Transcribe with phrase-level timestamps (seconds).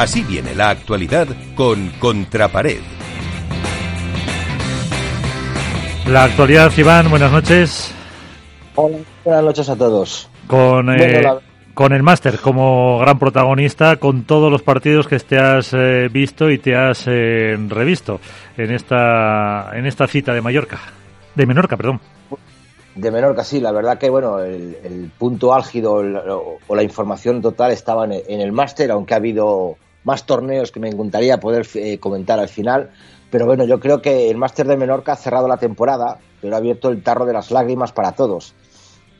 [0.00, 2.80] Así viene la actualidad con Contrapared.
[6.06, 7.94] La actualidad, Iván, buenas noches.
[8.76, 10.30] Hola, buenas noches a todos.
[10.46, 11.22] Con, eh,
[11.74, 16.48] con el máster como gran protagonista, con todos los partidos que te has eh, visto
[16.48, 18.20] y te has eh, revisto
[18.56, 20.78] en esta, en esta cita de Mallorca.
[21.34, 22.00] De Menorca, perdón.
[22.94, 28.06] De Menorca, sí, la verdad que bueno, el, punto álgido o, la información total estaba
[28.06, 32.48] en, el máster, aunque ha habido más torneos que me encantaría poder eh, comentar al
[32.48, 32.90] final.
[33.30, 36.58] Pero bueno, yo creo que el máster de Menorca ha cerrado la temporada, pero ha
[36.58, 38.54] abierto el tarro de las lágrimas para todos.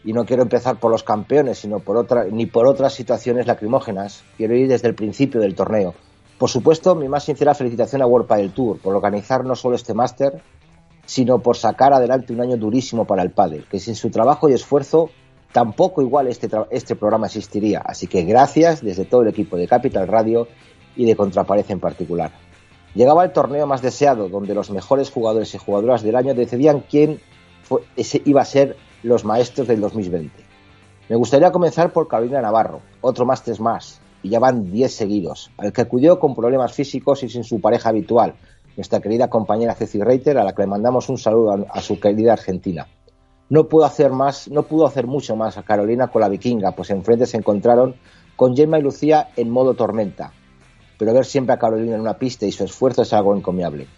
[0.05, 4.25] Y no quiero empezar por los campeones, sino por otra, ni por otras situaciones lacrimógenas.
[4.37, 5.95] Quiero ir desde el principio del torneo.
[6.39, 9.93] Por supuesto, mi más sincera felicitación a World Padel Tour por organizar no solo este
[9.93, 10.41] máster,
[11.05, 14.55] sino por sacar adelante un año durísimo para el pádel, que sin su trabajo y
[14.55, 15.11] esfuerzo
[15.53, 17.81] tampoco igual este, este programa existiría.
[17.85, 20.49] Así que gracias desde todo el equipo de Capital Radio
[20.97, 22.33] y de Contrapared en particular.
[22.95, 27.21] Llegaba el torneo más deseado, donde los mejores jugadores y jugadoras del año decidían quién
[28.25, 30.31] iba a ser los maestros del 2020.
[31.09, 35.73] Me gustaría comenzar por Carolina Navarro, otro máster más, y ya van 10 seguidos, al
[35.73, 38.35] que acudió con problemas físicos y sin su pareja habitual,
[38.77, 42.33] nuestra querida compañera Ceci Reiter, a la que le mandamos un saludo a, su querida
[42.33, 42.87] Argentina.
[43.51, 46.91] No pudo hacer más, no pudo hacer mucho más a Carolina con la vikinga, pues
[46.91, 47.97] enfrente se encontraron
[48.37, 50.33] con Gemma y Lucía en modo tormenta.
[50.97, 53.89] Pero ver siempre a Carolina en una pista y su esfuerzo es algo encomiable.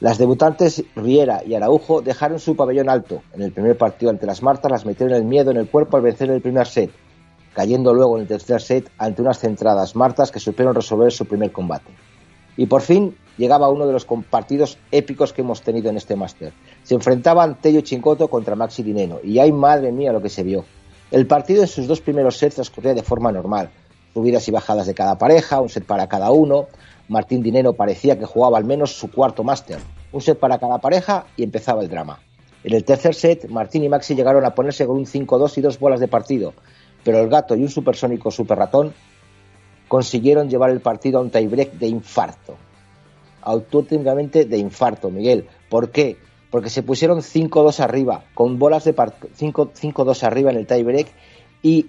[0.00, 3.22] Las debutantes Riera y Araujo dejaron su pabellón alto.
[3.32, 6.02] En el primer partido ante las Martas las metieron el miedo en el cuerpo al
[6.02, 6.90] vencer el primer set,
[7.54, 11.50] cayendo luego en el tercer set ante unas centradas Martas que supieron resolver su primer
[11.50, 11.92] combate.
[12.56, 16.52] Y por fin llegaba uno de los partidos épicos que hemos tenido en este máster.
[16.82, 20.64] Se enfrentaban Tello Chincoto contra Maxi Dineno y ay madre mía lo que se vio.
[21.10, 23.70] El partido en sus dos primeros sets transcurría de forma normal,
[24.14, 26.68] subidas y bajadas de cada pareja, un set para cada uno.
[27.08, 29.78] Martín Dineno parecía que jugaba al menos su cuarto máster,
[30.12, 32.20] un set para cada pareja y empezaba el drama.
[32.64, 35.78] En el tercer set, Martín y Maxi llegaron a ponerse con un 5-2 y dos
[35.78, 36.54] bolas de partido,
[37.02, 38.94] pero el gato y un supersónico super ratón
[39.92, 42.56] consiguieron llevar el partido a un tiebreak de infarto
[43.42, 45.48] auténticamente de infarto, Miguel.
[45.68, 46.16] ¿Por qué?
[46.50, 51.08] Porque se pusieron 5-2 arriba, con bolas de 5-2 arriba en el tiebreak
[51.62, 51.88] y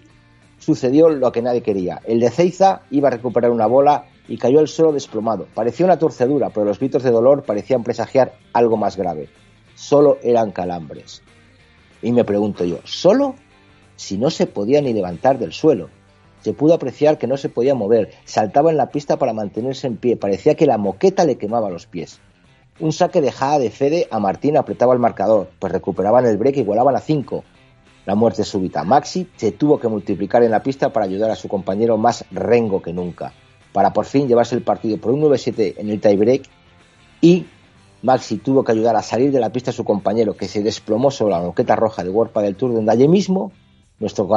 [0.60, 2.02] sucedió lo que nadie quería.
[2.04, 5.48] El de Ceiza iba a recuperar una bola y cayó al suelo desplomado.
[5.54, 9.30] Parecía una torcedura, pero los gritos de dolor parecían presagiar algo más grave.
[9.76, 11.22] Solo eran calambres.
[12.02, 13.36] Y me pregunto yo, ¿solo?
[13.96, 16.03] Si no se podía ni levantar del suelo
[16.44, 19.96] se pudo apreciar que no se podía mover, saltaba en la pista para mantenerse en
[19.96, 22.20] pie, parecía que la moqueta le quemaba los pies.
[22.80, 26.60] Un saque dejada de Fede a Martín apretaba el marcador, pues recuperaban el break y
[26.62, 27.44] igualaban a 5.
[28.06, 28.84] La muerte súbita.
[28.84, 32.82] Maxi se tuvo que multiplicar en la pista para ayudar a su compañero más rengo
[32.82, 33.32] que nunca,
[33.72, 36.50] para por fin llevarse el partido por un 9-7 en el tiebreak
[37.22, 37.46] y
[38.02, 41.10] Maxi tuvo que ayudar a salir de la pista a su compañero que se desplomó
[41.10, 43.54] sobre la moqueta roja de Warpa del Tour, donde allí mismo
[44.00, 44.28] nuestro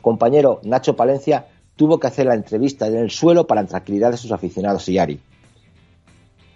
[0.00, 4.16] compañero Nacho Palencia tuvo que hacer la entrevista en el suelo para la tranquilidad de
[4.16, 5.20] sus aficionados y Ari.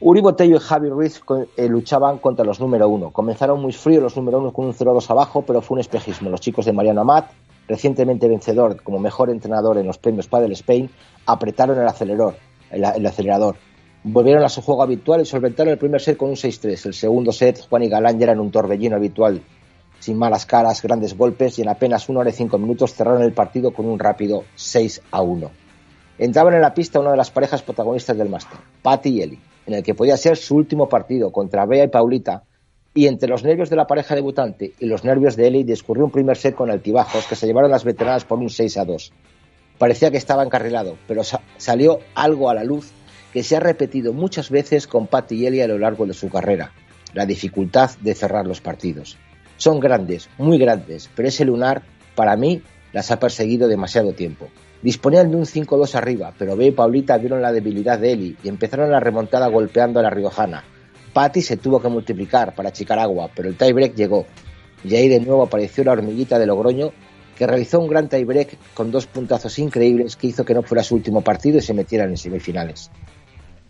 [0.03, 1.21] Uri Botello y Javi Ruiz
[1.59, 3.11] eh, luchaban contra los número uno.
[3.11, 6.31] Comenzaron muy fríos los número uno con un 0-2 abajo, pero fue un espejismo.
[6.31, 7.27] Los chicos de Mariano Amat,
[7.69, 10.89] recientemente vencedor como mejor entrenador en los premios Padel Spain,
[11.27, 12.37] apretaron el acelerador,
[12.71, 13.57] el, acelerador.
[14.03, 16.87] Volvieron a su juego habitual y solventaron el primer set con un 6-3.
[16.87, 19.43] El segundo set, Juan y Galán ya eran un torbellino habitual
[20.01, 23.33] sin malas caras, grandes golpes y en apenas una hora y cinco minutos cerraron el
[23.33, 25.51] partido con un rápido 6 a 1.
[26.19, 29.75] Entraban en la pista una de las parejas protagonistas del máster, Patty y Eli, en
[29.75, 32.45] el que podía ser su último partido contra Bea y Paulita,
[32.93, 36.11] y entre los nervios de la pareja debutante y los nervios de Eli discurrió un
[36.11, 39.13] primer set con altibajos que se llevaron las veteranas por un 6 a 2.
[39.79, 41.23] Parecía que estaba encarrilado, pero
[41.57, 42.91] salió algo a la luz
[43.33, 46.29] que se ha repetido muchas veces con Patty y Eli a lo largo de su
[46.29, 46.73] carrera,
[47.15, 49.19] la dificultad de cerrar los partidos.
[49.61, 51.83] Son grandes, muy grandes, pero ese lunar,
[52.15, 52.63] para mí,
[52.95, 54.49] las ha perseguido demasiado tiempo.
[54.81, 58.49] Disponían de un 5-2 arriba, pero Bea y Paulita vieron la debilidad de Eli y
[58.49, 60.65] empezaron la remontada golpeando a la riojana.
[61.13, 64.25] Patty se tuvo que multiplicar para achicar agua, pero el tiebreak llegó.
[64.83, 66.93] Y ahí de nuevo apareció la hormiguita de Logroño,
[67.37, 70.95] que realizó un gran tiebreak con dos puntazos increíbles que hizo que no fuera su
[70.95, 72.91] último partido y se metieran en semifinales.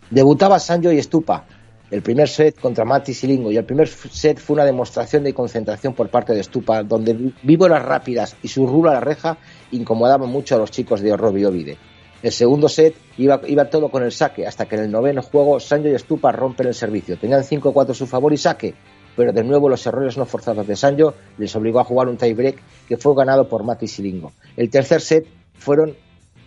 [0.09, 1.47] Debutaba Sanjo y Estupa,
[1.91, 5.93] el primer set contra Mati Silingo y el primer set fue una demostración de concentración
[5.93, 9.37] por parte de Stupa, donde víboras rápidas y su rulo a la reja
[9.71, 11.77] incomodaban mucho a los chicos de Robbie Ovide.
[12.23, 15.89] El segundo set iba, todo con el saque, hasta que en el noveno juego Sanjo
[15.89, 17.17] y Stupa rompen el servicio.
[17.17, 18.73] Tenían 5-4 a su favor y saque,
[19.17, 22.57] pero de nuevo los errores no forzados de Sanjo les obligó a jugar un tiebreak
[22.87, 24.31] que fue ganado por Mati Silingo.
[24.55, 25.95] El tercer set fueron,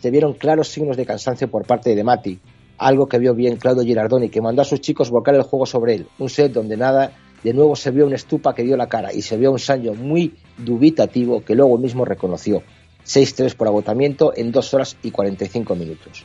[0.01, 2.41] se vieron claros signos de cansancio por parte de Mati,
[2.79, 5.95] algo que vio bien Claudio Girardoni, que mandó a sus chicos volcar el juego sobre
[5.95, 6.07] él.
[6.19, 7.13] Un set donde nada,
[7.43, 9.95] de nuevo se vio un Estupa que dio la cara y se vio un Sancho
[9.95, 12.63] muy dubitativo que luego mismo reconoció.
[13.07, 16.25] 6-3 por agotamiento en 2 horas y 45 minutos.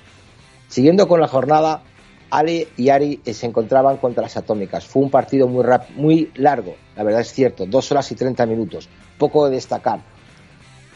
[0.67, 1.83] Siguiendo con la jornada,
[2.29, 4.85] Ale y Ari se encontraban contra las atómicas.
[4.85, 8.87] Fue un partido muy, muy largo, la verdad es cierto, 2 horas y 30 minutos.
[9.17, 10.01] Poco de destacar.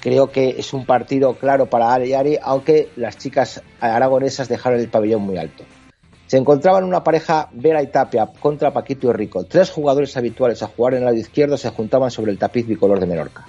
[0.03, 4.89] Creo que es un partido claro para y Ari, aunque las chicas aragonesas dejaron el
[4.89, 5.63] pabellón muy alto.
[6.27, 9.45] Se encontraban una pareja Vera y Tapia contra Paquito y Rico.
[9.45, 12.99] Tres jugadores habituales a jugar en el lado izquierdo se juntaban sobre el tapiz bicolor
[12.99, 13.45] de Menorca.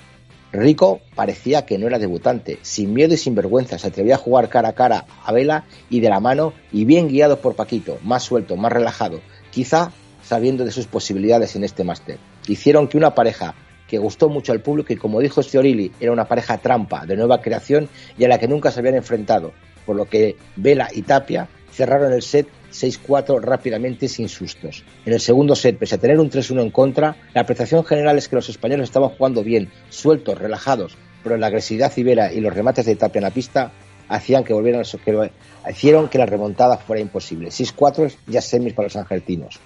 [0.52, 4.48] Rico parecía que no era debutante, sin miedo y sin vergüenza, se atrevía a jugar
[4.48, 8.22] cara a cara a Vela y de la mano y bien guiado por Paquito, más
[8.22, 9.18] suelto, más relajado,
[9.50, 9.90] quizá
[10.22, 12.18] sabiendo de sus posibilidades en este máster.
[12.46, 13.56] Hicieron que una pareja
[13.94, 17.40] que gustó mucho al público y como dijo Stiorili, era una pareja trampa, de nueva
[17.40, 17.88] creación
[18.18, 19.52] y a la que nunca se habían enfrentado,
[19.86, 24.82] por lo que Vela y Tapia cerraron el set 6-4 rápidamente sin sustos.
[25.06, 28.28] En el segundo set, pese a tener un 3-1 en contra, la apreciación general es
[28.28, 32.86] que los españoles estaban jugando bien, sueltos, relajados, pero la agresividad ibera y los remates
[32.86, 33.70] de Tapia en la pista
[34.08, 35.30] hacían que volvieran que
[35.70, 37.50] hicieron que la remontada fuera imposible.
[37.50, 39.60] 6-4 ya semis para los argentinos.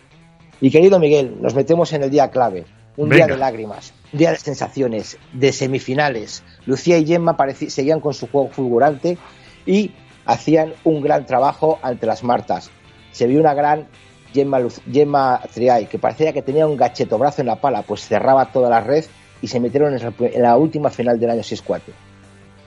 [0.60, 2.66] Y querido Miguel, nos metemos en el día clave,
[2.98, 6.42] un día de lágrimas, un día de sensaciones, de semifinales.
[6.66, 7.36] Lucía y Gemma
[7.68, 9.16] seguían con su juego fulgurante
[9.64, 9.92] y
[10.26, 12.70] hacían un gran trabajo ante las Martas.
[13.12, 13.86] Se vio una gran
[14.32, 14.58] Gemma,
[14.90, 18.80] Gemma Triay, que parecía que tenía un gachetobrazo en la pala, pues cerraba toda la
[18.80, 19.04] red
[19.40, 21.80] y se metieron en la última final del año 6-4.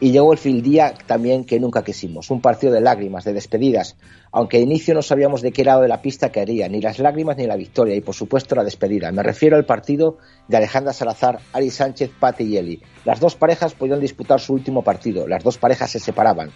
[0.01, 3.95] Y llegó el fin día también que nunca quisimos, un partido de lágrimas, de despedidas,
[4.31, 7.37] aunque de inicio no sabíamos de qué lado de la pista caería, ni las lágrimas
[7.37, 9.11] ni la victoria, y por supuesto la despedida.
[9.11, 10.17] Me refiero al partido
[10.47, 12.81] de Alejandra Salazar, Ari Sánchez, Pati y Eli.
[13.05, 16.51] Las dos parejas podían disputar su último partido, las dos parejas se separaban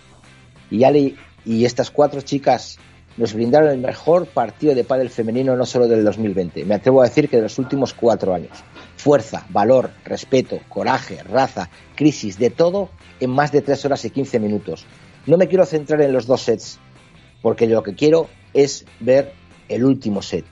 [0.69, 1.15] y Ali
[1.45, 2.77] y estas cuatro chicas
[3.17, 7.05] nos brindaron el mejor partido de pádel femenino no solo del 2020, me atrevo a
[7.05, 8.63] decir que de los últimos cuatro años.
[8.97, 12.89] Fuerza, valor, respeto, coraje, raza, crisis, de todo
[13.19, 14.85] en más de tres horas y quince minutos.
[15.25, 16.79] No me quiero centrar en los dos sets,
[17.41, 19.33] porque lo que quiero es ver
[19.69, 20.45] el último set.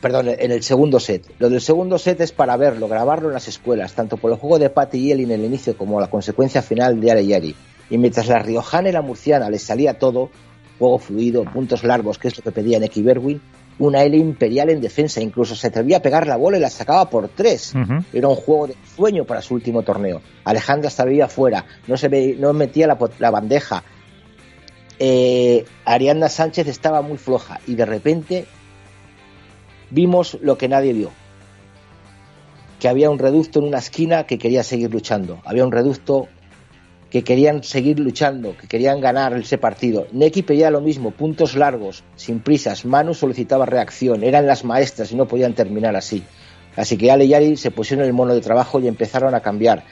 [0.00, 1.26] Perdón, en el segundo set.
[1.38, 4.58] Lo del segundo set es para verlo, grabarlo en las escuelas, tanto por el juego
[4.58, 7.56] de Patty y Eli en el inicio como la consecuencia final de Ale y Ari.
[7.88, 10.30] Y mientras la riojana y la murciana les salía todo,
[10.78, 13.40] juego fluido, puntos largos, que es lo que pedía Neki Berwin,
[13.78, 17.08] una L imperial en defensa, incluso se atrevía a pegar la bola y la sacaba
[17.10, 17.74] por tres.
[18.12, 20.22] Era un juego de sueño para su último torneo.
[20.44, 23.84] Alejandra estaba fuera, no se ve, no metía la, bandeja.
[24.98, 28.46] Eh, Arianda Sánchez estaba muy floja y de repente
[29.90, 31.10] vimos lo que nadie vio.
[32.80, 35.40] Que había un reducto en una esquina que quería seguir luchando.
[35.44, 36.28] Había un reducto
[37.16, 40.06] que querían seguir luchando, que querían ganar ese partido.
[40.12, 42.84] Neki pedía lo mismo, puntos largos, sin prisas.
[42.84, 46.22] Manu solicitaba reacción, eran las maestras y no podían terminar así.
[46.76, 49.84] Así que Ale y Ari se pusieron el mono de trabajo y empezaron a cambiar.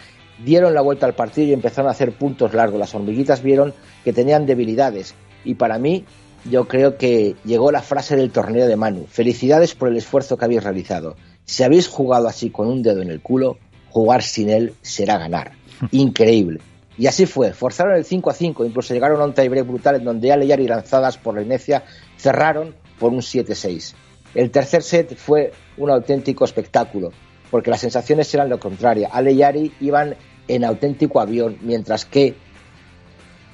[0.44, 2.78] Dieron la vuelta al partido y empezaron a hacer puntos largos.
[2.78, 3.72] Las hormiguitas vieron
[4.04, 5.14] que tenían debilidades.
[5.46, 6.04] Y para mí,
[6.50, 9.06] yo creo que llegó la frase del torneo de Manu.
[9.08, 11.16] Felicidades por el esfuerzo que habéis realizado.
[11.46, 13.56] Si habéis jugado así con un dedo en el culo,
[13.88, 15.52] jugar sin él será ganar.
[15.90, 16.60] Increíble.
[16.96, 20.04] Y así fue, forzaron el 5 a 5, incluso llegaron a un tiebreak brutal en
[20.04, 21.84] donde Ale y lanzadas por la inercia
[22.16, 23.94] cerraron por un 7-6.
[24.34, 27.12] El tercer set fue un auténtico espectáculo,
[27.50, 29.08] porque las sensaciones eran lo contrario.
[29.10, 32.34] Ale y Ari iban en auténtico avión, mientras que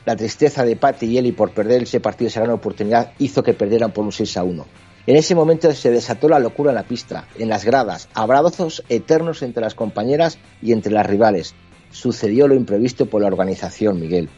[0.05, 3.55] la tristeza de Patty y Eli por perder ese partido, esa gran oportunidad, hizo que
[3.55, 4.67] perdieran por un 6 a 1.
[5.07, 9.43] En ese momento se desató la locura en la pista, en las gradas, abrazos eternos
[9.43, 11.55] entre las compañeras y entre las rivales
[11.91, 14.29] sucedió lo imprevisto por la organización, Miguel,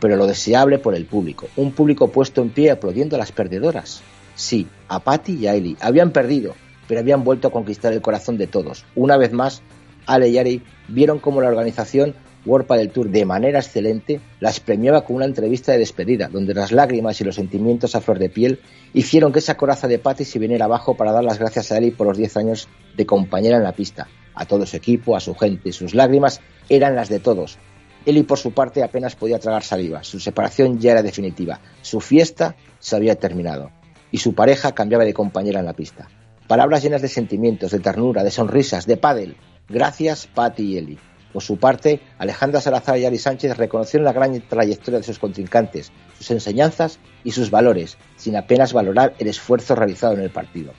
[0.00, 1.48] pero lo deseable por el público.
[1.56, 4.02] Un público puesto en pie aplaudiendo a las perdedoras.
[4.34, 5.76] Sí, a Patty y a Eli.
[5.80, 6.54] Habían perdido,
[6.88, 8.84] pero habían vuelto a conquistar el corazón de todos.
[8.94, 9.62] Una vez más,
[10.06, 12.14] Ale y Ari vieron cómo la organización
[12.44, 16.72] World del Tour de manera excelente las premiaba con una entrevista de despedida, donde las
[16.72, 18.58] lágrimas y los sentimientos a flor de piel
[18.92, 21.92] hicieron que esa coraza de Patty se viniera abajo para dar las gracias a Eli
[21.92, 25.34] por los 10 años de compañera en la pista, a todo su equipo, a su
[25.34, 25.72] gente.
[25.72, 26.40] Sus lágrimas
[26.76, 27.58] eran las de todos.
[28.04, 30.02] Eli, por su parte, apenas podía tragar saliva.
[30.02, 31.60] Su separación ya era definitiva.
[31.82, 33.70] Su fiesta se había terminado.
[34.10, 36.08] Y su pareja cambiaba de compañera en la pista.
[36.48, 39.36] Palabras llenas de sentimientos, de ternura, de sonrisas, de pádel.
[39.68, 40.98] Gracias, Patty y Eli.
[41.32, 45.90] Por su parte, Alejandra Salazar y Ari Sánchez reconocieron la gran trayectoria de sus contrincantes,
[46.18, 50.72] sus enseñanzas y sus valores, sin apenas valorar el esfuerzo realizado en el partido.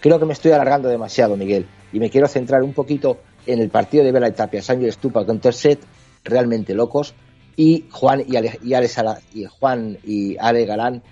[0.00, 3.70] Creo que me estoy alargando demasiado, Miguel, y me quiero centrar un poquito en el
[3.70, 5.80] partido de Vela y Tapia, Sánchez Estupa con set
[6.24, 7.14] realmente locos,
[7.56, 8.88] y Juan y Ale, y, Ale
[9.34, 11.02] y Juan y Ale Galán,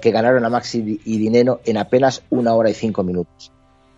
[0.00, 3.52] que ganaron a Maxi y Dineno en apenas una hora y cinco minutos.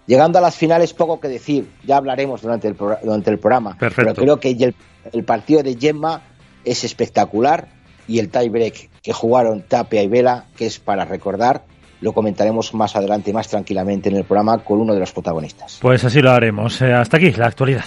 [0.06, 4.14] Llegando a las finales, poco que decir, ya hablaremos durante el, durante el programa, pero
[4.14, 4.74] creo que el,
[5.12, 6.22] el partido de Gemma
[6.64, 7.68] es espectacular.
[8.08, 11.62] Y el tiebreak que jugaron Tapia y Vela, que es para recordar,
[12.00, 15.78] lo comentaremos más adelante, más tranquilamente en el programa con uno de los protagonistas.
[15.80, 16.80] Pues así lo haremos.
[16.82, 17.84] Eh, hasta aquí la actualidad.